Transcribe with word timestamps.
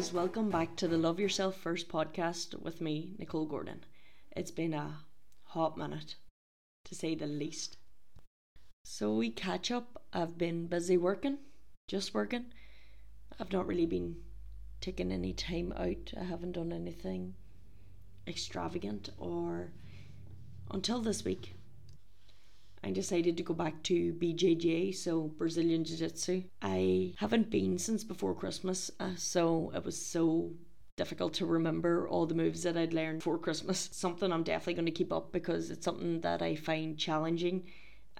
guys, 0.00 0.14
welcome 0.14 0.48
back 0.48 0.76
to 0.76 0.88
the 0.88 0.96
Love 0.96 1.20
Yourself 1.20 1.54
First 1.58 1.90
podcast 1.90 2.58
with 2.58 2.80
me, 2.80 3.12
Nicole 3.18 3.44
Gordon. 3.44 3.84
It's 4.34 4.50
been 4.50 4.72
a 4.72 5.00
hot 5.42 5.76
minute, 5.76 6.14
to 6.86 6.94
say 6.94 7.14
the 7.14 7.26
least. 7.26 7.76
So, 8.82 9.12
we 9.12 9.28
catch 9.28 9.70
up. 9.70 10.02
I've 10.10 10.38
been 10.38 10.68
busy 10.68 10.96
working, 10.96 11.36
just 11.86 12.14
working. 12.14 12.46
I've 13.38 13.52
not 13.52 13.66
really 13.66 13.84
been 13.84 14.16
taking 14.80 15.12
any 15.12 15.34
time 15.34 15.74
out. 15.76 16.14
I 16.18 16.24
haven't 16.24 16.52
done 16.52 16.72
anything 16.72 17.34
extravagant 18.26 19.10
or 19.18 19.70
until 20.70 21.02
this 21.02 21.26
week. 21.26 21.56
I 22.82 22.90
decided 22.90 23.36
to 23.36 23.42
go 23.42 23.54
back 23.54 23.82
to 23.84 24.14
BJJ, 24.14 24.94
so 24.94 25.28
Brazilian 25.36 25.84
Jiu 25.84 25.96
Jitsu. 25.96 26.44
I 26.62 27.14
haven't 27.18 27.50
been 27.50 27.78
since 27.78 28.04
before 28.04 28.34
Christmas, 28.34 28.90
uh, 28.98 29.16
so 29.16 29.70
it 29.74 29.84
was 29.84 30.00
so 30.00 30.52
difficult 30.96 31.34
to 31.34 31.46
remember 31.46 32.08
all 32.08 32.26
the 32.26 32.34
moves 32.34 32.62
that 32.62 32.76
I'd 32.76 32.92
learned 32.92 33.22
for 33.22 33.38
Christmas. 33.38 33.88
Something 33.92 34.32
I'm 34.32 34.42
definitely 34.42 34.74
going 34.74 34.86
to 34.86 34.92
keep 34.92 35.12
up 35.12 35.32
because 35.32 35.70
it's 35.70 35.84
something 35.84 36.20
that 36.20 36.42
I 36.42 36.56
find 36.56 36.98
challenging 36.98 37.64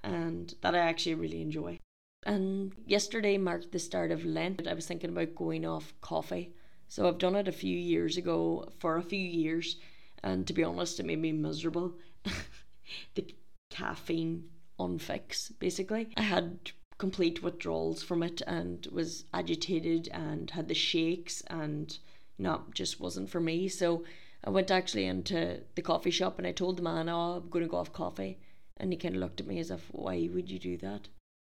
and 0.03 0.53
that 0.61 0.75
I 0.75 0.79
actually 0.79 1.15
really 1.15 1.41
enjoy. 1.41 1.79
And 2.23 2.73
yesterday 2.85 3.37
marked 3.37 3.71
the 3.71 3.79
start 3.79 4.11
of 4.11 4.25
Lent. 4.25 4.67
I 4.67 4.73
was 4.73 4.85
thinking 4.85 5.09
about 5.09 5.35
going 5.35 5.65
off 5.65 5.93
coffee. 6.01 6.53
So 6.87 7.07
I've 7.07 7.17
done 7.17 7.35
it 7.35 7.47
a 7.47 7.53
few 7.53 7.77
years 7.77 8.17
ago 8.17 8.69
for 8.79 8.97
a 8.97 9.03
few 9.03 9.19
years, 9.19 9.77
and 10.23 10.45
to 10.45 10.53
be 10.53 10.63
honest, 10.63 10.99
it 10.99 11.05
made 11.05 11.19
me 11.19 11.31
miserable. 11.31 11.93
the 13.15 13.33
caffeine 13.71 14.49
on 14.77 14.99
fix, 14.99 15.49
basically. 15.59 16.09
I 16.15 16.21
had 16.21 16.71
complete 16.99 17.41
withdrawals 17.41 18.03
from 18.03 18.21
it 18.21 18.41
and 18.45 18.85
was 18.91 19.25
agitated 19.33 20.07
and 20.13 20.51
had 20.51 20.67
the 20.67 20.75
shakes 20.75 21.41
and 21.47 21.97
not 22.37 22.75
just 22.75 22.99
wasn't 22.99 23.29
for 23.29 23.41
me. 23.41 23.67
So 23.67 24.03
I 24.43 24.51
went 24.51 24.69
actually 24.69 25.05
into 25.05 25.61
the 25.73 25.81
coffee 25.81 26.11
shop 26.11 26.37
and 26.37 26.45
I 26.45 26.51
told 26.51 26.77
the 26.77 26.83
man, 26.83 27.09
Oh, 27.09 27.37
I'm 27.37 27.49
gonna 27.49 27.67
go 27.67 27.77
off 27.77 27.91
coffee 27.91 28.37
and 28.77 28.93
he 28.93 28.97
kinda 28.97 29.17
looked 29.17 29.39
at 29.39 29.47
me 29.47 29.57
as 29.57 29.71
if, 29.71 29.87
Why 29.91 30.29
would 30.31 30.51
you 30.51 30.59
do 30.59 30.77
that? 30.77 31.07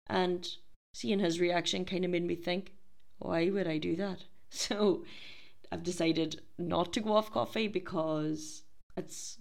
And 0.07 0.49
seeing 0.95 1.19
his 1.19 1.41
reaction 1.41 1.85
kinda 1.85 2.07
made 2.07 2.25
me 2.25 2.37
think, 2.37 2.73
Why 3.19 3.51
would 3.51 3.67
I 3.67 3.79
do 3.79 3.97
that? 3.97 4.25
So 4.53 5.05
I've 5.73 5.85
decided 5.85 6.43
not 6.59 6.93
to 6.93 7.01
go 7.01 7.13
off 7.13 7.31
coffee 7.31 7.69
because 7.69 8.63
it's 8.97 9.39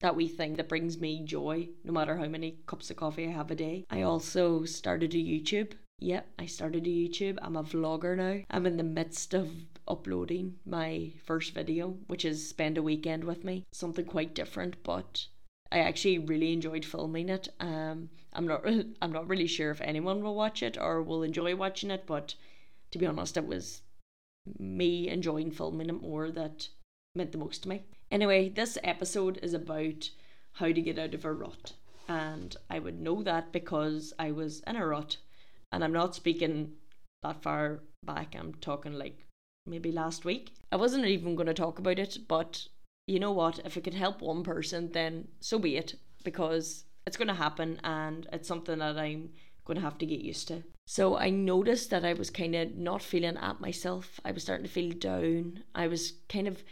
that 0.00 0.14
wee 0.14 0.28
thing 0.28 0.54
that 0.54 0.68
brings 0.68 1.00
me 1.00 1.24
joy 1.24 1.68
no 1.84 1.92
matter 1.92 2.16
how 2.16 2.26
many 2.26 2.58
cups 2.66 2.90
of 2.90 2.96
coffee 2.96 3.26
I 3.26 3.32
have 3.32 3.50
a 3.50 3.56
day. 3.56 3.84
I 3.90 4.02
also 4.02 4.64
started 4.64 5.14
a 5.14 5.18
YouTube. 5.18 5.72
Yep, 6.00 6.28
I 6.38 6.46
started 6.46 6.86
a 6.86 6.90
YouTube. 6.90 7.38
I'm 7.42 7.56
a 7.56 7.64
vlogger 7.64 8.16
now. 8.16 8.44
I'm 8.50 8.66
in 8.66 8.76
the 8.76 8.84
midst 8.84 9.34
of 9.34 9.50
uploading 9.88 10.56
my 10.64 11.12
first 11.24 11.54
video, 11.54 11.96
which 12.06 12.24
is 12.24 12.48
spend 12.48 12.78
a 12.78 12.82
weekend 12.82 13.24
with 13.24 13.42
me. 13.42 13.64
Something 13.72 14.04
quite 14.04 14.34
different, 14.34 14.76
but 14.84 15.26
I 15.72 15.80
actually 15.80 16.18
really 16.18 16.52
enjoyed 16.52 16.84
filming 16.84 17.28
it. 17.28 17.48
Um, 17.58 18.10
I'm 18.32 18.46
not 18.46 18.64
I'm 19.02 19.12
not 19.12 19.28
really 19.28 19.48
sure 19.48 19.72
if 19.72 19.80
anyone 19.80 20.22
will 20.22 20.36
watch 20.36 20.62
it 20.62 20.78
or 20.78 21.02
will 21.02 21.24
enjoy 21.24 21.56
watching 21.56 21.90
it, 21.90 22.04
but 22.06 22.36
to 22.92 22.98
be 22.98 23.06
honest, 23.06 23.36
it 23.36 23.46
was 23.46 23.82
me 24.58 25.08
enjoying 25.08 25.50
filming 25.50 25.88
it 25.88 26.00
more 26.00 26.30
that 26.30 26.68
meant 27.14 27.32
the 27.32 27.38
most 27.38 27.64
to 27.64 27.68
me. 27.68 27.82
Anyway, 28.10 28.48
this 28.48 28.78
episode 28.82 29.38
is 29.42 29.54
about 29.54 30.10
how 30.52 30.66
to 30.66 30.80
get 30.80 30.98
out 30.98 31.14
of 31.14 31.24
a 31.24 31.32
rut. 31.32 31.74
And 32.08 32.56
I 32.70 32.78
would 32.78 33.00
know 33.00 33.22
that 33.22 33.52
because 33.52 34.14
I 34.18 34.30
was 34.32 34.62
in 34.66 34.76
a 34.76 34.86
rut. 34.86 35.18
And 35.70 35.84
I'm 35.84 35.92
not 35.92 36.14
speaking 36.14 36.72
that 37.22 37.42
far 37.42 37.80
back, 38.04 38.34
I'm 38.38 38.54
talking 38.54 38.94
like 38.94 39.26
maybe 39.66 39.92
last 39.92 40.24
week. 40.24 40.54
I 40.72 40.76
wasn't 40.76 41.04
even 41.04 41.34
going 41.34 41.48
to 41.48 41.54
talk 41.54 41.78
about 41.78 41.98
it, 41.98 42.18
but 42.26 42.66
you 43.06 43.18
know 43.18 43.32
what? 43.32 43.60
If 43.64 43.76
it 43.76 43.84
could 43.84 43.94
help 43.94 44.22
one 44.22 44.42
person, 44.42 44.92
then 44.92 45.28
so 45.40 45.58
be 45.58 45.76
it, 45.76 45.96
because 46.24 46.84
it's 47.06 47.16
going 47.16 47.28
to 47.28 47.34
happen 47.34 47.80
and 47.84 48.26
it's 48.32 48.48
something 48.48 48.78
that 48.78 48.96
I'm 48.96 49.30
going 49.66 49.76
to 49.76 49.82
have 49.82 49.98
to 49.98 50.06
get 50.06 50.20
used 50.20 50.48
to. 50.48 50.62
So 50.86 51.18
I 51.18 51.28
noticed 51.28 51.90
that 51.90 52.04
I 52.04 52.14
was 52.14 52.30
kind 52.30 52.54
of 52.54 52.74
not 52.76 53.02
feeling 53.02 53.36
at 53.36 53.60
myself. 53.60 54.18
I 54.24 54.32
was 54.32 54.44
starting 54.44 54.64
to 54.64 54.72
feel 54.72 54.92
down. 54.92 55.64
I 55.74 55.86
was 55.86 56.14
kind 56.30 56.48
of 56.48 56.62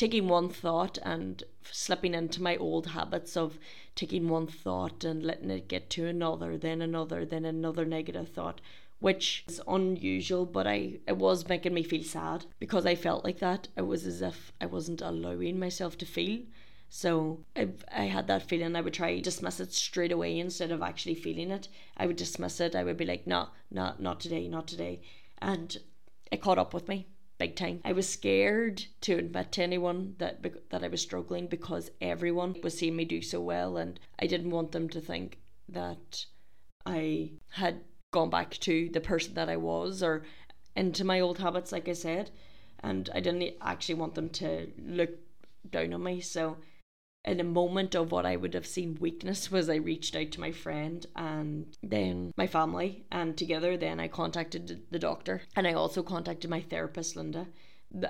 taking 0.00 0.28
one 0.28 0.48
thought 0.48 0.96
and 1.02 1.44
slipping 1.70 2.14
into 2.14 2.40
my 2.40 2.56
old 2.56 2.86
habits 2.86 3.36
of 3.36 3.58
taking 3.94 4.30
one 4.30 4.46
thought 4.46 5.04
and 5.04 5.22
letting 5.22 5.50
it 5.50 5.68
get 5.68 5.90
to 5.90 6.06
another, 6.06 6.56
then 6.56 6.80
another, 6.80 7.26
then 7.26 7.44
another 7.44 7.84
negative 7.84 8.30
thought, 8.30 8.62
which 8.98 9.44
is 9.46 9.60
unusual, 9.68 10.46
but 10.46 10.66
I 10.66 11.00
it 11.06 11.18
was 11.18 11.50
making 11.50 11.74
me 11.74 11.82
feel 11.82 12.02
sad 12.02 12.46
because 12.58 12.86
I 12.86 12.94
felt 12.94 13.26
like 13.26 13.40
that. 13.40 13.68
It 13.76 13.82
was 13.82 14.06
as 14.06 14.22
if 14.22 14.52
I 14.58 14.64
wasn't 14.64 15.02
allowing 15.02 15.58
myself 15.58 15.98
to 15.98 16.06
feel. 16.06 16.44
So 16.88 17.44
if 17.54 17.84
I 17.92 18.04
had 18.04 18.26
that 18.28 18.48
feeling, 18.48 18.74
I 18.76 18.80
would 18.80 18.94
try 18.94 19.20
dismiss 19.20 19.60
it 19.60 19.74
straight 19.74 20.12
away 20.12 20.38
instead 20.38 20.70
of 20.72 20.80
actually 20.80 21.14
feeling 21.14 21.50
it. 21.50 21.68
I 21.98 22.06
would 22.06 22.16
dismiss 22.16 22.58
it. 22.58 22.74
I 22.74 22.84
would 22.84 22.96
be 22.96 23.04
like, 23.04 23.26
no, 23.26 23.48
not 23.70 24.00
not 24.00 24.18
today, 24.20 24.48
not 24.48 24.66
today, 24.66 25.02
and 25.42 25.76
it 26.32 26.40
caught 26.40 26.58
up 26.58 26.72
with 26.72 26.88
me 26.88 27.06
big 27.40 27.56
time. 27.56 27.80
I 27.84 27.92
was 27.92 28.08
scared 28.08 28.84
to 29.00 29.14
admit 29.14 29.52
to 29.52 29.62
anyone 29.62 30.14
that 30.18 30.44
that 30.70 30.84
I 30.84 30.88
was 30.88 31.00
struggling 31.00 31.46
because 31.48 31.90
everyone 32.00 32.54
was 32.62 32.78
seeing 32.78 32.94
me 32.94 33.04
do 33.04 33.22
so 33.22 33.40
well, 33.40 33.76
and 33.76 33.98
I 34.20 34.26
didn't 34.26 34.50
want 34.50 34.72
them 34.72 34.88
to 34.90 35.00
think 35.00 35.38
that 35.68 36.26
I 36.86 37.30
had 37.48 37.80
gone 38.12 38.30
back 38.30 38.50
to 38.58 38.90
the 38.90 39.00
person 39.00 39.34
that 39.34 39.48
I 39.48 39.56
was 39.56 40.02
or 40.02 40.22
into 40.76 41.04
my 41.04 41.18
old 41.20 41.38
habits, 41.38 41.72
like 41.72 41.88
I 41.88 41.94
said. 41.94 42.30
And 42.82 43.10
I 43.14 43.20
didn't 43.20 43.54
actually 43.60 43.96
want 43.96 44.14
them 44.14 44.30
to 44.30 44.68
look 44.78 45.10
down 45.70 45.92
on 45.92 46.02
me. 46.02 46.20
So 46.20 46.56
in 47.24 47.40
a 47.40 47.44
moment 47.44 47.94
of 47.94 48.12
what 48.12 48.24
I 48.24 48.36
would 48.36 48.54
have 48.54 48.66
seen 48.66 48.96
weakness 48.98 49.50
was 49.50 49.68
I 49.68 49.76
reached 49.76 50.16
out 50.16 50.30
to 50.32 50.40
my 50.40 50.52
friend 50.52 51.04
and 51.14 51.76
then 51.82 52.32
my 52.36 52.46
family 52.46 53.04
and 53.12 53.36
together 53.36 53.76
then 53.76 54.00
I 54.00 54.08
contacted 54.08 54.86
the 54.90 54.98
doctor. 54.98 55.42
And 55.54 55.66
I 55.66 55.74
also 55.74 56.02
contacted 56.02 56.48
my 56.48 56.60
therapist 56.60 57.16
Linda. 57.16 57.48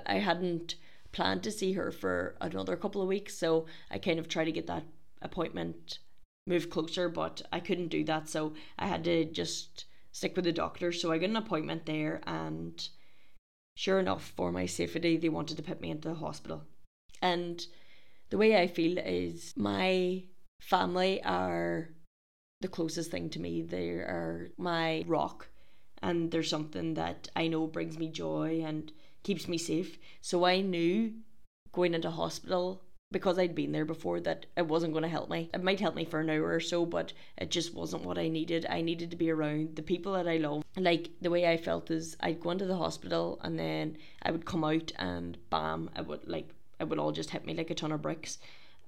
I 0.07 0.19
hadn't 0.19 0.77
planned 1.13 1.43
to 1.43 1.51
see 1.51 1.73
her 1.73 1.91
for 1.91 2.37
another 2.41 2.77
couple 2.77 3.03
of 3.03 3.09
weeks 3.09 3.37
so 3.37 3.67
I 3.91 3.99
kind 3.99 4.21
of 4.21 4.29
tried 4.29 4.45
to 4.45 4.53
get 4.53 4.69
that 4.69 4.85
appointment 5.21 5.99
moved 6.47 6.71
closer 6.71 7.09
but 7.09 7.43
I 7.53 7.59
couldn't 7.59 7.89
do 7.89 8.05
that. 8.05 8.29
So 8.29 8.55
I 8.79 8.87
had 8.87 9.03
to 9.05 9.25
just 9.25 9.87
stick 10.13 10.37
with 10.37 10.45
the 10.45 10.53
doctor. 10.53 10.93
So 10.93 11.11
I 11.11 11.19
got 11.19 11.31
an 11.31 11.37
appointment 11.37 11.85
there 11.87 12.21
and 12.29 12.89
sure 13.75 13.99
enough 13.99 14.33
for 14.37 14.53
my 14.53 14.67
safety 14.67 15.17
they 15.17 15.29
wanted 15.29 15.57
to 15.57 15.65
put 15.65 15.81
me 15.81 15.91
into 15.91 16.11
the 16.11 16.15
hospital. 16.15 16.63
And 17.21 17.67
the 18.31 18.39
way 18.39 18.61
I 18.61 18.67
feel 18.67 18.99
is 18.99 19.53
my 19.57 20.25
family 20.61 21.23
are 21.25 21.91
the 22.61 22.69
closest 22.69 23.11
thing 23.11 23.31
to 23.31 23.41
me. 23.41 23.63
They 23.63 23.89
are 23.89 24.51
my 24.57 25.05
rock, 25.07 25.49
and 26.03 26.31
they're 26.31 26.43
something 26.43 26.95
that 26.95 27.29
I 27.35 27.49
know 27.49 27.67
brings 27.67 27.99
me 27.99 28.09
joy 28.09 28.63
and 28.65 28.93
keeps 29.23 29.49
me 29.49 29.59
safe. 29.59 29.99
So 30.21 30.45
I 30.45 30.61
knew 30.61 31.13
going 31.73 31.95
into 31.95 32.11
hospital 32.11 32.83
because 33.13 33.39
I'd 33.39 33.57
been 33.57 33.73
there 33.73 33.85
before 33.85 34.21
that 34.21 34.47
it 34.57 34.67
wasn't 34.67 34.93
going 34.93 35.03
to 35.03 35.09
help 35.09 35.29
me. 35.29 35.51
It 35.53 35.65
might 35.65 35.81
help 35.81 35.97
me 35.97 36.05
for 36.05 36.21
an 36.21 36.31
hour 36.31 36.53
or 36.55 36.61
so, 36.61 36.87
but 36.87 37.13
it 37.37 37.51
just 37.51 37.75
wasn't 37.75 38.05
what 38.05 38.19
I 38.19 38.29
needed. 38.29 38.67
I 38.71 38.83
needed 38.83 39.11
to 39.11 39.17
be 39.17 39.31
around 39.31 39.75
the 39.75 39.83
people 39.83 40.13
that 40.13 40.29
I 40.29 40.37
love. 40.37 40.63
Like 40.77 41.11
the 41.21 41.31
way 41.31 41.51
I 41.51 41.57
felt 41.57 41.91
is 41.91 42.17
I'd 42.21 42.41
go 42.41 42.53
into 42.53 42.67
the 42.67 42.77
hospital 42.77 43.41
and 43.43 43.59
then 43.59 43.99
I 44.23 44.31
would 44.31 44.47
come 44.47 44.63
out 44.63 44.93
and 44.97 45.37
bam, 45.51 45.91
I 45.97 46.03
would 46.03 46.29
like 46.29 46.55
it 46.81 46.89
would 46.89 46.99
all 46.99 47.13
just 47.13 47.31
hit 47.31 47.47
me 47.47 47.55
like 47.55 47.71
a 47.71 47.75
ton 47.75 47.93
of 47.93 48.03
bricks 48.03 48.39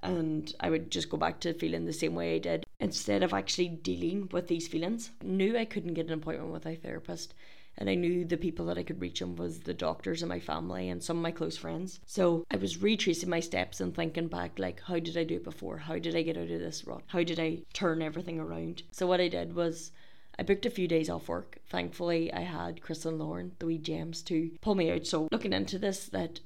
and 0.03 0.53
I 0.59 0.71
would 0.71 0.91
just 0.91 1.11
go 1.11 1.17
back 1.17 1.39
to 1.41 1.55
feeling 1.55 1.85
the 1.85 1.93
same 1.93 2.15
way 2.15 2.35
I 2.35 2.39
did 2.39 2.67
instead 2.81 3.23
of 3.23 3.33
actually 3.33 3.69
dealing 3.69 4.29
with 4.33 4.49
these 4.49 4.67
feelings. 4.67 5.11
I 5.23 5.27
knew 5.27 5.57
I 5.57 5.65
couldn't 5.65 5.95
get 5.95 6.07
an 6.07 6.15
appointment 6.15 6.53
with 6.53 6.67
a 6.67 6.75
therapist 6.75 7.35
and 7.79 7.89
I 7.89 7.95
knew 7.95 8.25
the 8.25 8.37
people 8.37 8.67
that 8.67 8.79
I 8.79 8.83
could 8.83 9.01
reach 9.01 9.21
them 9.21 9.37
was 9.37 9.61
the 9.61 9.73
doctors 9.73 10.23
and 10.23 10.29
my 10.29 10.41
family 10.41 10.89
and 10.89 11.03
some 11.03 11.17
of 11.19 11.23
my 11.23 11.31
close 11.31 11.57
friends. 11.57 12.01
So 12.05 12.45
I 12.51 12.57
was 12.57 12.83
retracing 12.83 13.31
my 13.31 13.41
steps 13.41 13.81
and 13.81 13.95
thinking 13.95 14.27
back 14.27 14.59
like 14.59 14.81
how 14.81 14.99
did 14.99 15.17
I 15.17 15.25
do 15.25 15.37
it 15.37 15.45
before? 15.45 15.79
How 15.79 15.99
did 15.99 16.17
I 16.17 16.23
get 16.23 16.37
out 16.37 16.51
of 16.51 16.61
this 16.61 16.85
rut? 16.85 17.03
How 17.07 17.23
did 17.23 17.39
I 17.39 17.63
turn 17.73 18.03
everything 18.03 18.41
around? 18.41 18.83
So 18.91 19.07
what 19.07 19.21
I 19.21 19.29
did 19.29 19.55
was 19.55 19.93
I 20.39 20.43
booked 20.43 20.67
a 20.67 20.71
few 20.71 20.89
days 20.89 21.11
off 21.11 21.29
work. 21.29 21.59
Thankfully, 21.69 22.33
I 22.33 22.41
had 22.41 22.83
Chris 22.83 23.05
and 23.05 23.19
Lauren, 23.19 23.53
the 23.59 23.67
wee 23.67 23.79
gems, 23.79 24.23
to 24.23 24.51
pull 24.61 24.75
me 24.75 24.91
out. 24.91 25.07
So 25.07 25.29
looking 25.31 25.53
into 25.53 25.79
this, 25.79 26.07
that 26.07 26.41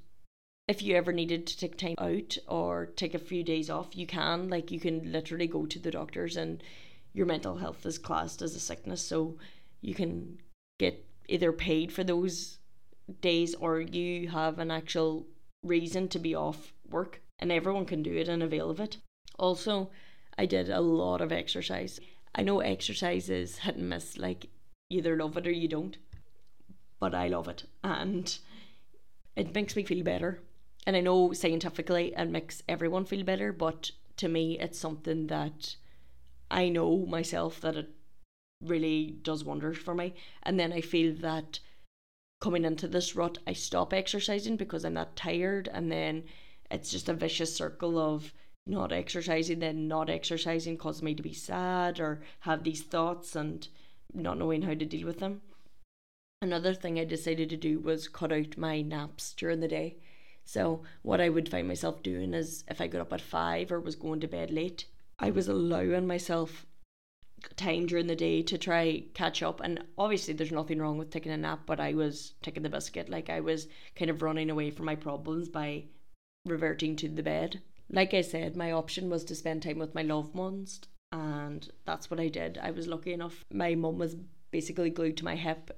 if 0.68 0.82
you 0.82 0.96
ever 0.96 1.12
needed 1.12 1.46
to 1.46 1.56
take 1.56 1.76
time 1.76 1.94
out 1.98 2.36
or 2.48 2.86
take 2.96 3.14
a 3.14 3.18
few 3.18 3.44
days 3.44 3.70
off, 3.70 3.96
you 3.96 4.06
can. 4.06 4.48
Like 4.48 4.70
you 4.70 4.80
can 4.80 5.12
literally 5.12 5.46
go 5.46 5.64
to 5.66 5.78
the 5.78 5.90
doctors 5.92 6.36
and 6.36 6.62
your 7.12 7.26
mental 7.26 7.56
health 7.56 7.86
is 7.86 7.98
classed 7.98 8.42
as 8.42 8.54
a 8.54 8.60
sickness, 8.60 9.00
so 9.00 9.36
you 9.80 9.94
can 9.94 10.38
get 10.78 11.06
either 11.28 11.52
paid 11.52 11.92
for 11.92 12.04
those 12.04 12.58
days 13.20 13.54
or 13.54 13.80
you 13.80 14.28
have 14.28 14.58
an 14.58 14.70
actual 14.70 15.26
reason 15.62 16.08
to 16.08 16.18
be 16.18 16.34
off 16.34 16.72
work 16.90 17.20
and 17.38 17.50
everyone 17.50 17.86
can 17.86 18.02
do 18.02 18.14
it 18.16 18.28
and 18.28 18.42
avail 18.42 18.70
of 18.70 18.80
it. 18.80 18.98
Also, 19.38 19.90
I 20.36 20.46
did 20.46 20.69
a 20.69 20.80
lot 20.80 21.20
of 21.20 21.32
exercise. 21.32 22.00
I 22.34 22.42
know 22.42 22.60
exercise 22.60 23.30
is 23.30 23.58
hit 23.58 23.76
and 23.76 23.88
miss, 23.88 24.19
like 24.19 24.46
either 24.90 25.16
love 25.16 25.36
it 25.36 25.46
or 25.46 25.52
you 25.52 25.69
don't, 25.69 25.96
but 27.00 27.14
I 27.14 27.28
love 27.28 27.48
it. 27.48 27.64
And 27.82 28.36
it 29.36 29.54
makes 29.54 29.76
me 29.76 29.84
feel 29.84 30.04
better. 30.04 30.40
And 30.86 30.96
I 30.96 31.00
know 31.00 31.32
scientifically 31.32 32.14
it 32.16 32.30
makes 32.30 32.62
everyone 32.68 33.04
feel 33.04 33.24
better, 33.24 33.52
but 33.52 33.90
to 34.18 34.28
me, 34.28 34.58
it's 34.58 34.78
something 34.78 35.26
that 35.26 35.76
I 36.50 36.68
know 36.68 37.04
myself 37.06 37.60
that 37.60 37.76
it 37.76 37.90
really 38.62 39.18
does 39.22 39.44
wonders 39.44 39.76
for 39.76 39.94
me. 39.94 40.14
And 40.42 40.58
then 40.58 40.72
I 40.72 40.80
feel 40.80 41.12
that 41.16 41.58
coming 42.40 42.64
into 42.64 42.86
this 42.86 43.16
rut, 43.16 43.38
I 43.46 43.52
stop 43.52 43.92
exercising 43.92 44.56
because 44.56 44.84
I'm 44.84 44.94
that 44.94 45.16
tired, 45.16 45.68
and 45.72 45.90
then 45.90 46.24
it's 46.70 46.90
just 46.90 47.08
a 47.08 47.14
vicious 47.14 47.54
circle 47.54 47.98
of 47.98 48.32
not 48.66 48.92
exercising, 48.92 49.60
then 49.60 49.88
not 49.88 50.10
exercising 50.10 50.76
causes 50.76 51.02
me 51.02 51.14
to 51.14 51.22
be 51.22 51.32
sad 51.32 52.00
or 52.00 52.22
have 52.40 52.62
these 52.64 52.82
thoughts 52.82 53.36
and 53.36 53.68
not 54.12 54.38
knowing 54.38 54.62
how 54.62 54.74
to 54.74 54.84
deal 54.84 55.06
with 55.06 55.18
them. 55.18 55.42
Another 56.42 56.74
thing 56.74 56.98
I 56.98 57.04
decided 57.04 57.50
to 57.50 57.56
do 57.56 57.80
was 57.80 58.08
cut 58.08 58.32
out 58.32 58.56
my 58.56 58.82
naps 58.82 59.32
during 59.32 59.60
the 59.60 59.68
day. 59.68 59.96
So, 60.48 60.82
what 61.02 61.20
I 61.20 61.28
would 61.28 61.48
find 61.48 61.66
myself 61.66 62.02
doing 62.02 62.32
is 62.32 62.64
if 62.69 62.81
I 62.81 62.87
got 62.87 63.00
up 63.00 63.12
at 63.12 63.20
five 63.20 63.72
or 63.72 63.81
was 63.81 63.96
going 63.96 64.20
to 64.20 64.28
bed 64.28 64.50
late, 64.50 64.87
I 65.19 65.31
was 65.31 65.48
allowing 65.48 66.06
myself 66.06 66.66
time 67.56 67.87
during 67.87 68.06
the 68.06 68.16
day 68.16 68.43
to 68.43 68.56
try 68.56 69.04
catch 69.12 69.43
up. 69.43 69.60
And 69.60 69.84
obviously 69.98 70.34
there's 70.34 70.52
nothing 70.52 70.78
wrong 70.78 70.98
with 70.98 71.10
taking 71.10 71.32
a 71.32 71.37
nap 71.37 71.60
but 71.66 71.81
i 71.81 71.93
was 71.94 72.34
taking 72.43 72.62
the 72.62 72.69
biscuit. 72.69 73.08
Like 73.08 73.28
i 73.28 73.40
was 73.40 73.69
kind 73.94 74.10
of 74.10 74.22
running 74.22 74.50
away 74.50 74.70
from 74.70 74.87
my 74.87 74.94
problems 74.94 75.48
by 75.48 75.84
reverting 76.46 76.96
to 76.96 77.08
the 77.08 77.22
bed. 77.22 77.60
Like 77.90 78.14
i 78.14 78.20
said 78.20 78.56
my 78.56 78.72
option 78.72 79.10
was 79.10 79.25
to 79.25 79.34
spend 79.34 79.62
time 79.62 79.78
with 79.78 79.94
my 79.94 80.02
loved 80.02 80.34
ones 80.34 80.81
and 81.12 81.69
that's 81.84 82.10
what 82.10 82.20
i 82.20 82.28
did. 82.28 82.58
I 82.58 82.70
was 82.70 82.87
lucky 82.87 83.12
enough. 83.12 83.44
My 83.52 83.75
mum 83.75 83.98
was 83.98 84.16
basically 84.50 84.90
glued 84.90 85.16
to 85.19 85.25
my 85.25 85.37
hip 85.37 85.70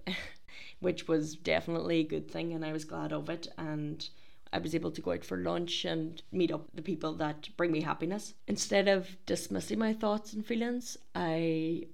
which 0.81 1.09
was 1.09 1.35
definitely 1.37 2.01
a 2.01 2.05
good 2.05 2.31
thing 2.31 2.53
and 2.53 2.65
i 2.65 2.73
was 2.73 2.85
glad 2.85 3.13
of 3.13 3.29
it. 3.29 3.49
And 3.57 4.09
I 4.53 4.59
was 4.59 4.75
able 4.75 4.91
to 4.91 5.01
go 5.01 5.13
out 5.13 5.25
for 5.25 5.37
lunch 5.37 5.85
and 5.85 6.23
meet 6.33 6.51
up 6.51 6.69
the 6.75 6.83
people 6.83 7.13
that 7.15 7.49
bring 7.57 7.73
me 7.73 7.83
happiness. 7.83 8.35
Instead 8.47 8.89
of 8.89 9.17
dismissing 9.27 9.79
my 9.79 9.93
thoughts 9.93 10.33
and 10.33 10.45
feelings, 10.45 10.97
I 11.15 11.89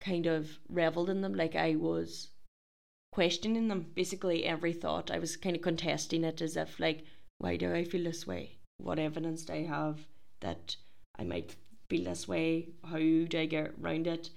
kind 0.00 0.26
of 0.26 0.58
reveled 0.68 1.10
in 1.10 1.20
them 1.20 1.34
like 1.34 1.54
I 1.56 1.76
was 1.76 2.28
questioning 3.12 3.68
them. 3.68 3.86
Basically, 3.94 4.44
every 4.44 4.72
thought, 4.72 5.10
I 5.10 5.18
was 5.18 5.36
kind 5.36 5.56
of 5.56 5.62
contesting 5.62 6.24
it 6.24 6.42
as 6.42 6.56
if, 6.56 6.80
like, 6.80 7.04
why 7.38 7.56
do 7.56 7.72
I 7.72 7.84
feel 7.84 8.04
this 8.04 8.26
way? 8.26 8.58
What 8.78 8.98
evidence 8.98 9.44
do 9.44 9.52
I 9.52 9.62
have 9.64 10.00
that 10.40 10.76
I 11.18 11.24
might 11.24 11.56
feel 11.88 12.04
this 12.04 12.26
way? 12.26 12.68
How 12.84 12.98
do 12.98 13.28
I 13.34 13.46
get 13.46 13.74
around 13.80 14.06
it? 14.06 14.30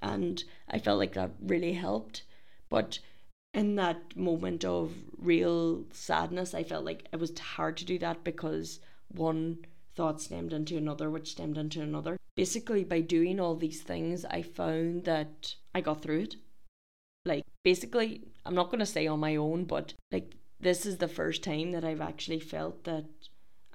And 0.00 0.42
I 0.68 0.78
felt 0.78 0.98
like 0.98 1.14
that 1.14 1.30
really 1.40 1.74
helped. 1.74 2.22
But 2.70 2.98
in 3.54 3.76
that 3.76 4.16
moment 4.16 4.64
of 4.64 4.94
real 5.18 5.84
sadness, 5.92 6.54
I 6.54 6.62
felt 6.62 6.84
like 6.84 7.06
it 7.12 7.20
was 7.20 7.38
hard 7.38 7.76
to 7.78 7.84
do 7.84 7.98
that 7.98 8.24
because 8.24 8.80
one 9.08 9.58
thought 9.94 10.20
stemmed 10.20 10.52
into 10.52 10.76
another, 10.76 11.10
which 11.10 11.32
stemmed 11.32 11.58
into 11.58 11.82
another. 11.82 12.16
Basically, 12.34 12.82
by 12.82 13.00
doing 13.00 13.38
all 13.38 13.54
these 13.54 13.82
things, 13.82 14.24
I 14.24 14.42
found 14.42 15.04
that 15.04 15.54
I 15.74 15.82
got 15.82 16.00
through 16.00 16.20
it. 16.20 16.36
Like, 17.26 17.44
basically, 17.62 18.22
I'm 18.46 18.54
not 18.54 18.70
going 18.70 18.78
to 18.80 18.86
say 18.86 19.06
on 19.06 19.20
my 19.20 19.36
own, 19.36 19.64
but 19.64 19.94
like, 20.10 20.32
this 20.58 20.86
is 20.86 20.96
the 20.96 21.08
first 21.08 21.42
time 21.42 21.72
that 21.72 21.84
I've 21.84 22.00
actually 22.00 22.40
felt 22.40 22.84
that 22.84 23.04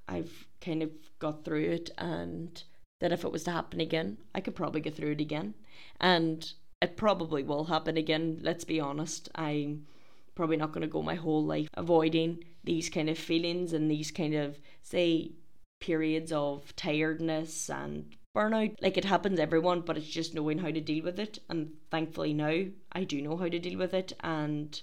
I've 0.08 0.48
kind 0.60 0.82
of 0.82 0.92
got 1.20 1.46
through 1.46 1.70
it 1.70 1.92
and 1.98 2.64
that 3.00 3.12
if 3.12 3.24
it 3.24 3.32
was 3.32 3.44
to 3.44 3.52
happen 3.52 3.80
again, 3.80 4.18
I 4.34 4.42
could 4.42 4.56
probably 4.56 4.82
get 4.82 4.96
through 4.96 5.12
it 5.12 5.22
again. 5.22 5.54
And 6.00 6.52
it 6.82 6.96
probably 6.96 7.44
will 7.44 7.66
happen 7.66 7.98
again. 7.98 8.40
Let's 8.42 8.64
be 8.64 8.80
honest. 8.80 9.30
I'm 9.36 9.88
probably 10.36 10.58
not 10.58 10.72
going 10.72 10.82
to 10.82 10.88
go 10.88 11.02
my 11.02 11.16
whole 11.16 11.44
life 11.44 11.68
avoiding 11.74 12.44
these 12.64 12.90
kind 12.90 13.10
of 13.10 13.18
feelings 13.18 13.74
and 13.74 13.90
these 13.90 14.12
kind 14.12 14.36
of, 14.36 14.60
say, 14.84 15.32
periods 15.80 16.32
of 16.32 16.76
tiredness 16.76 17.70
and 17.70 18.16
burnout. 18.36 18.76
Like 18.82 18.98
it 18.98 19.06
happens 19.06 19.40
everyone, 19.40 19.82
but 19.82 19.98
it's 19.98 20.08
just 20.08 20.36
knowing 20.36 20.60
how 20.60 20.70
to 20.70 20.82
deal 20.82 21.04
with 21.04 21.20
it. 21.20 21.40
And 21.50 21.74
thankfully 21.90 22.34
now 22.34 22.66
I 22.92 23.04
do 23.04 23.22
know 23.22 23.38
how 23.38 23.48
to 23.48 23.60
deal 23.60 23.80
with 23.80 23.94
it 23.94 24.14
and 24.20 24.80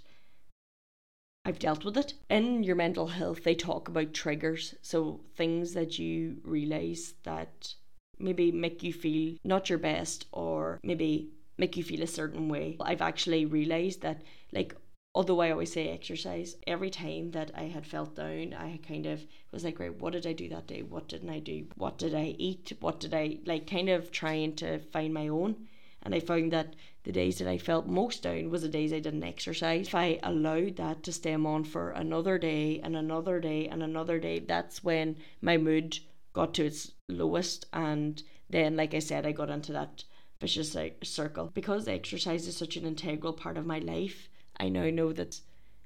I've 1.45 1.59
dealt 1.59 1.85
with 1.85 1.97
it. 1.97 2.15
In 2.31 2.65
your 2.65 2.75
mental 2.75 3.09
health, 3.09 3.45
they 3.45 3.55
talk 3.55 3.89
about 3.89 4.15
triggers. 4.15 4.75
So 4.83 5.21
things 5.37 5.75
that 5.75 5.99
you 5.99 6.39
realize 6.43 7.15
that 7.25 7.75
maybe 8.19 8.51
make 8.51 8.83
you 8.83 8.93
feel 8.93 9.37
not 9.45 9.69
your 9.69 9.79
best 9.79 10.27
or 10.33 10.81
maybe 10.83 11.31
make 11.57 11.77
you 11.77 11.85
feel 11.85 12.03
a 12.03 12.07
certain 12.07 12.49
way. 12.49 12.77
I've 12.81 13.03
actually 13.03 13.47
realized 13.47 14.03
that, 14.03 14.23
like, 14.53 14.75
although 15.15 15.41
I 15.41 15.51
always 15.51 15.73
say 15.73 15.89
exercise, 15.89 16.57
every 16.67 16.91
time 16.91 17.31
that 17.31 17.53
I 17.55 17.65
had 17.65 17.87
felt 17.87 18.17
down, 18.17 18.53
I 18.53 18.81
kind 18.87 19.07
of 19.07 19.25
was 19.53 19.65
like, 19.65 19.79
right, 19.79 19.95
what 19.95 20.13
did 20.13 20.27
I 20.27 20.33
do 20.33 20.49
that 20.49 20.67
day? 20.67 20.83
What 20.83 21.09
didn't 21.09 21.31
I 21.31 21.39
do? 21.39 21.67
What 21.77 21.99
did 21.99 22.15
I 22.15 22.35
eat? 22.39 22.73
What 22.81 22.99
did 23.01 23.15
I 23.15 23.39
like? 23.47 23.69
Kind 23.69 23.89
of 23.89 24.11
trying 24.11 24.57
to 24.57 24.79
find 24.79 25.15
my 25.15 25.29
own. 25.29 25.69
And 26.03 26.15
I 26.15 26.21
found 26.21 26.53
that 26.53 26.75
the 27.05 27.13
days 27.13 27.39
that 27.39 27.49
I 27.49 27.59
felt 27.59 27.87
most 27.87 28.25
down 28.25 28.51
was 28.51 28.63
the 28.63 28.69
days 28.69 28.93
I 28.93 28.99
didn't 28.99 29.25
exercise. 29.25 29.87
If 29.87 29.95
I 29.95 30.19
allowed 30.23 30.77
that 30.77 31.03
to 31.05 31.13
stem 31.13 31.47
on 31.47 31.65
for 31.65 31.91
another 31.93 32.37
day 32.37 32.81
and 32.83 32.97
another 32.97 33.41
day 33.41 33.69
and 33.69 33.83
another 33.83 34.19
day, 34.19 34.41
that's 34.41 34.83
when 34.83 35.17
my 35.41 35.57
mood 35.57 35.99
got 36.33 36.55
to 36.55 36.67
its 36.67 36.93
lowest. 37.09 37.67
And 37.73 38.23
then, 38.51 38.77
like 38.77 38.95
I 38.95 38.99
said, 38.99 39.25
I 39.25 39.33
got 39.33 39.49
into 39.49 39.73
that 39.73 40.05
vicious 40.45 40.77
circle. 41.03 41.51
Because 41.55 41.89
exercise 41.89 42.47
is 42.47 42.57
such 42.57 42.77
an 42.77 42.85
integral 42.85 43.33
part 43.33 43.57
of 43.57 43.65
my 43.67 43.79
life, 43.79 44.29
I 44.59 44.69
now 44.69 44.91
know 44.91 45.13
that 45.13 45.41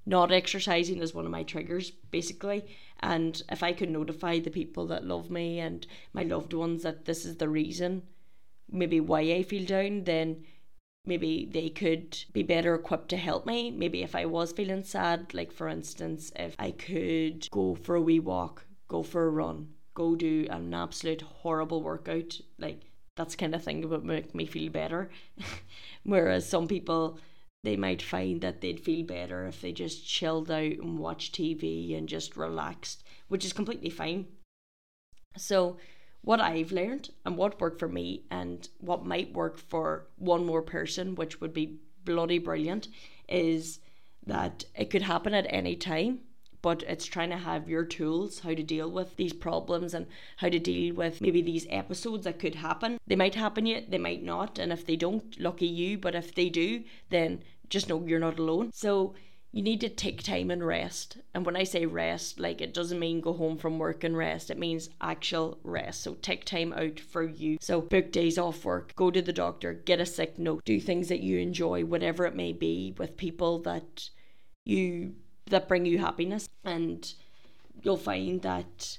not 0.05 0.33
exercising 0.33 0.99
is 0.99 1.15
one 1.15 1.27
of 1.27 1.31
my 1.31 1.45
triggers, 1.45 1.91
basically. 2.11 2.65
And 3.01 3.41
if 3.53 3.63
I 3.63 3.73
could 3.73 3.91
notify 3.91 4.41
the 4.41 4.51
people 4.51 4.87
that 4.89 5.05
love 5.05 5.31
me 5.31 5.61
and 5.61 5.87
my 6.13 6.23
loved 6.23 6.53
ones 6.55 6.83
that 6.83 7.05
this 7.05 7.25
is 7.25 7.37
the 7.37 7.49
reason, 7.49 8.03
maybe 8.71 9.01
why 9.01 9.21
I 9.21 9.43
feel 9.43 9.65
down, 9.65 10.05
then 10.05 10.45
maybe 11.07 11.49
they 11.51 11.69
could 11.69 12.19
be 12.33 12.43
better 12.43 12.75
equipped 12.75 13.11
to 13.11 13.17
help 13.17 13.47
me. 13.47 13.71
Maybe 13.71 14.03
if 14.03 14.15
I 14.17 14.25
was 14.25 14.53
feeling 14.53 14.83
sad, 14.83 15.35
like 15.35 15.53
for 15.53 15.69
instance, 15.69 16.33
if 16.35 16.57
I 16.59 16.73
could 16.73 17.47
go 17.51 17.77
for 17.77 17.95
a 17.95 18.03
wee 18.03 18.21
walk, 18.21 18.67
go 18.89 19.03
for 19.03 19.27
a 19.27 19.31
run, 19.31 19.69
go 19.95 20.17
do 20.17 20.47
an 20.51 20.75
absolute 20.75 21.23
horrible 21.23 21.83
workout, 21.83 22.41
like 22.59 22.81
that's 23.19 23.35
kind 23.35 23.53
of 23.53 23.65
thing 23.65 23.81
that 23.81 23.89
would 23.89 24.05
make 24.05 24.33
me 24.33 24.47
feel 24.47 24.71
better. 24.71 25.11
Whereas 26.05 26.49
some 26.49 26.69
people 26.69 27.19
they 27.65 27.75
might 27.75 28.01
find 28.01 28.41
that 28.41 28.61
they'd 28.61 28.79
feel 28.79 29.05
better 29.05 29.45
if 29.45 29.61
they 29.61 29.73
just 29.73 30.07
chilled 30.07 30.51
out 30.51 30.63
and 30.63 30.99
watched 31.01 31.35
TV 31.35 31.99
and 31.99 32.09
just 32.09 32.37
relaxed, 32.37 33.03
which 33.27 33.45
is 33.45 33.53
completely 33.53 33.91
fine. 33.91 34.27
So, 35.37 35.79
what 36.23 36.41
I've 36.41 36.71
learned 36.71 37.11
and 37.27 37.37
what 37.37 37.61
worked 37.61 37.81
for 37.81 37.89
me 37.89 38.23
and 38.31 38.69
what 38.79 39.05
might 39.05 39.35
work 39.35 39.59
for 39.59 40.07
one 40.17 40.47
more 40.47 40.63
person, 40.63 41.17
which 41.17 41.41
would 41.41 41.53
be 41.53 41.81
bloody 42.05 42.39
brilliant, 42.39 42.87
is 43.29 43.81
that 44.25 44.65
it 44.77 44.91
could 44.91 45.03
happen 45.03 45.35
at 45.35 45.47
any 45.49 45.75
time 45.75 46.21
but 46.63 46.83
it's 46.85 47.07
trying 47.07 47.31
to 47.31 47.37
have 47.37 47.69
your 47.69 47.85
tools 47.85 48.41
how 48.41 48.55
to 48.55 48.63
deal 48.63 48.91
with 48.91 49.17
these 49.17 49.33
problems 49.33 49.95
and 49.95 50.07
how 50.37 50.49
to 50.49 50.59
deal 50.59 50.95
with 50.95 51.21
maybe 51.21 51.43
these 51.43 51.67
episodes 51.71 52.25
that 52.25 52.39
could 52.39 52.57
happen. 52.57 52.99
They 53.07 53.17
might 53.17 53.35
happen 53.35 53.67
yet, 53.67 53.91
they 53.91 53.99
might 53.99 54.23
not, 54.23 54.59
and 54.59 54.73
if 54.73 54.85
they 54.87 54.97
don't, 54.97 55.39
lucky 55.41 55.67
you, 55.67 55.99
but 55.99 56.15
if 56.15 56.35
they 56.35 56.49
do, 56.49 56.85
then 57.11 57.43
just 57.69 57.89
know 57.89 58.05
you're 58.07 58.19
not 58.19 58.39
alone. 58.39 58.71
So 58.73 59.15
you 59.53 59.63
need 59.63 59.81
to 59.81 59.89
take 59.89 60.23
time 60.23 60.51
and 60.51 60.67
rest. 60.67 61.19
And 61.35 61.47
when 61.47 61.57
I 61.57 61.65
say 61.65 61.87
rest, 61.87 62.39
like 62.39 62.61
it 62.61 62.75
doesn't 62.75 62.99
mean 62.99 63.21
go 63.21 63.33
home 63.33 63.57
from 63.57 63.79
work 63.79 64.05
and 64.05 64.17
rest, 64.17 64.51
it 64.51 64.59
means 64.59 64.91
actual 65.01 65.59
rest. 65.63 66.03
So 66.03 66.15
take 66.15 66.45
time 66.45 66.73
out 66.75 67.01
for 67.01 67.23
you. 67.23 67.57
So 67.61 67.81
book 67.81 68.13
days 68.13 68.37
off 68.37 68.65
work, 68.65 68.95
go 68.95 69.11
to 69.11 69.23
the 69.23 69.33
doctor, 69.33 69.73
get 69.73 70.01
a 70.01 70.07
sick 70.07 70.39
note, 70.39 70.65
do 70.65 70.81
things 70.81 71.09
that 71.09 71.21
you 71.21 71.39
enjoy, 71.39 71.85
whatever 71.85 72.27
it 72.27 72.35
may 72.35 72.53
be, 72.53 72.95
with 72.99 73.17
people 73.17 73.61
that 73.61 74.11
you 74.65 75.15
that 75.51 75.69
bring 75.69 75.85
you 75.85 75.99
happiness 75.99 76.49
and 76.65 77.15
you'll 77.83 77.97
find 77.97 78.43
that 78.43 78.99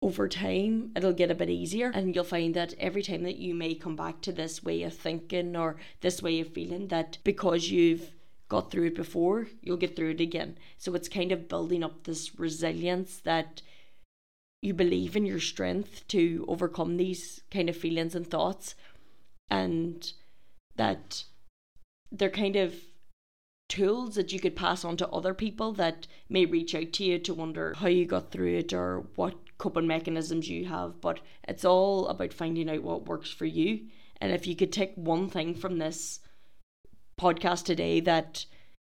over 0.00 0.28
time 0.28 0.90
it'll 0.96 1.12
get 1.12 1.30
a 1.30 1.34
bit 1.34 1.48
easier 1.48 1.90
and 1.94 2.14
you'll 2.14 2.24
find 2.24 2.54
that 2.54 2.74
every 2.78 3.02
time 3.02 3.22
that 3.22 3.36
you 3.36 3.54
may 3.54 3.74
come 3.74 3.94
back 3.94 4.20
to 4.20 4.32
this 4.32 4.62
way 4.62 4.82
of 4.82 4.94
thinking 4.94 5.56
or 5.56 5.76
this 6.00 6.20
way 6.20 6.40
of 6.40 6.48
feeling 6.48 6.88
that 6.88 7.18
because 7.22 7.70
you've 7.70 8.10
got 8.48 8.70
through 8.70 8.86
it 8.86 8.94
before 8.94 9.46
you'll 9.62 9.78
get 9.78 9.96
through 9.96 10.10
it 10.10 10.20
again. 10.20 10.58
So 10.76 10.94
it's 10.94 11.08
kind 11.08 11.32
of 11.32 11.48
building 11.48 11.82
up 11.82 12.04
this 12.04 12.38
resilience 12.38 13.18
that 13.20 13.62
you 14.60 14.74
believe 14.74 15.16
in 15.16 15.24
your 15.24 15.40
strength 15.40 16.06
to 16.08 16.44
overcome 16.48 16.96
these 16.96 17.40
kind 17.50 17.68
of 17.68 17.76
feelings 17.76 18.14
and 18.14 18.26
thoughts 18.26 18.74
and 19.50 20.12
that 20.76 21.24
they're 22.10 22.30
kind 22.30 22.56
of 22.56 22.74
tools 23.72 24.16
that 24.16 24.34
you 24.34 24.38
could 24.38 24.54
pass 24.54 24.84
on 24.84 24.98
to 24.98 25.08
other 25.08 25.32
people 25.32 25.72
that 25.72 26.06
may 26.28 26.44
reach 26.44 26.74
out 26.74 26.92
to 26.92 27.04
you 27.04 27.18
to 27.18 27.32
wonder 27.32 27.72
how 27.78 27.86
you 27.88 28.04
got 28.04 28.30
through 28.30 28.54
it 28.54 28.70
or 28.74 29.06
what 29.14 29.34
coping 29.56 29.86
mechanisms 29.86 30.46
you 30.46 30.66
have. 30.66 31.00
But 31.00 31.20
it's 31.48 31.64
all 31.64 32.06
about 32.08 32.34
finding 32.34 32.68
out 32.68 32.82
what 32.82 33.06
works 33.06 33.30
for 33.30 33.46
you. 33.46 33.86
And 34.20 34.30
if 34.30 34.46
you 34.46 34.54
could 34.54 34.74
take 34.74 34.92
one 34.94 35.30
thing 35.30 35.54
from 35.54 35.78
this 35.78 36.20
podcast 37.18 37.64
today 37.64 37.98
that 38.00 38.44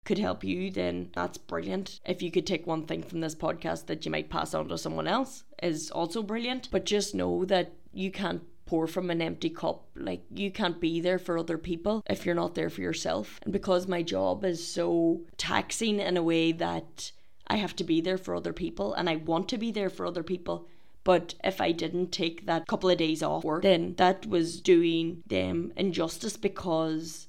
could 0.06 0.18
help 0.18 0.42
you, 0.42 0.70
then 0.70 1.10
that's 1.12 1.36
brilliant. 1.36 2.00
If 2.06 2.22
you 2.22 2.30
could 2.30 2.46
take 2.46 2.66
one 2.66 2.86
thing 2.86 3.02
from 3.02 3.20
this 3.20 3.34
podcast 3.34 3.84
that 3.84 4.06
you 4.06 4.10
might 4.10 4.30
pass 4.30 4.54
on 4.54 4.68
to 4.68 4.78
someone 4.78 5.06
else, 5.06 5.44
is 5.62 5.90
also 5.90 6.22
brilliant. 6.22 6.70
But 6.70 6.86
just 6.86 7.14
know 7.14 7.44
that 7.44 7.74
you 7.92 8.10
can't 8.10 8.44
pour 8.70 8.86
from 8.86 9.10
an 9.10 9.20
empty 9.20 9.50
cup. 9.50 9.88
Like, 9.96 10.22
you 10.32 10.52
can't 10.52 10.80
be 10.80 11.00
there 11.00 11.18
for 11.18 11.36
other 11.36 11.58
people 11.58 12.04
if 12.08 12.24
you're 12.24 12.36
not 12.36 12.54
there 12.54 12.70
for 12.70 12.82
yourself. 12.82 13.40
And 13.42 13.52
because 13.52 13.88
my 13.88 14.00
job 14.00 14.44
is 14.44 14.64
so 14.64 15.22
taxing 15.36 15.98
in 15.98 16.16
a 16.16 16.22
way 16.22 16.52
that 16.52 17.10
I 17.48 17.56
have 17.56 17.74
to 17.76 17.84
be 17.84 18.00
there 18.00 18.16
for 18.16 18.32
other 18.32 18.52
people 18.52 18.94
and 18.94 19.10
I 19.10 19.16
want 19.16 19.48
to 19.48 19.58
be 19.58 19.72
there 19.72 19.90
for 19.90 20.06
other 20.06 20.22
people. 20.22 20.68
But 21.02 21.34
if 21.42 21.60
I 21.60 21.72
didn't 21.72 22.12
take 22.12 22.46
that 22.46 22.68
couple 22.68 22.90
of 22.90 22.98
days 22.98 23.24
off 23.24 23.42
work, 23.42 23.62
then 23.62 23.94
that 23.96 24.26
was 24.26 24.60
doing 24.60 25.24
them 25.26 25.72
injustice 25.74 26.36
because 26.36 27.26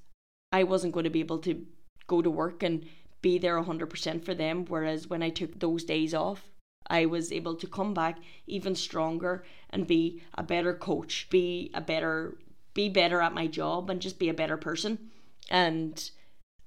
I 0.51 0.61
wasn't 0.61 0.93
going 0.93 1.05
to 1.05 1.09
be 1.09 1.21
able 1.21 1.39
to 1.39 1.65
go 2.05 2.21
to 2.21 2.29
work 2.29 2.61
and 2.61 2.85
be 3.23 3.39
there 3.39 3.59
100% 3.59 4.23
for 4.23 4.35
them. 4.35 4.65
Whereas 4.67 5.07
when 5.07 5.23
I 5.23 5.31
took 5.31 5.59
those 5.59 5.85
days 5.85 6.13
off, 6.13 6.51
I 6.87 7.05
was 7.05 7.31
able 7.31 7.55
to 7.55 7.67
come 7.67 7.93
back 7.93 8.19
even 8.47 8.75
stronger 8.75 9.43
and 9.69 9.87
be 9.87 10.21
a 10.35 10.43
better 10.43 10.73
coach, 10.73 11.27
be 11.29 11.71
a 11.73 11.81
better 11.81 12.37
be 12.73 12.89
better 12.89 13.21
at 13.21 13.33
my 13.33 13.47
job 13.47 13.89
and 13.89 14.01
just 14.01 14.19
be 14.19 14.29
a 14.29 14.33
better 14.33 14.57
person. 14.57 15.11
And 15.49 16.09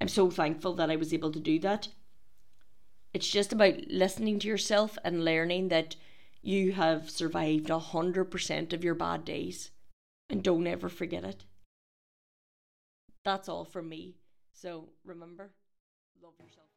I'm 0.00 0.08
so 0.08 0.30
thankful 0.30 0.74
that 0.74 0.90
I 0.90 0.96
was 0.96 1.14
able 1.14 1.32
to 1.32 1.40
do 1.40 1.58
that. 1.60 1.88
It's 3.14 3.28
just 3.28 3.52
about 3.52 3.88
listening 3.88 4.38
to 4.40 4.48
yourself 4.48 4.98
and 5.04 5.24
learning 5.24 5.68
that 5.68 5.96
you 6.42 6.72
have 6.72 7.08
survived 7.08 7.68
100% 7.68 8.72
of 8.72 8.84
your 8.84 8.94
bad 8.94 9.24
days. 9.24 9.70
And 10.28 10.42
don't 10.42 10.66
ever 10.66 10.88
forget 10.88 11.24
it. 11.24 11.44
That's 13.24 13.48
all 13.48 13.64
from 13.64 13.88
me. 13.88 14.16
So 14.52 14.90
remember, 15.04 15.52
love 16.22 16.34
yourself. 16.38 16.68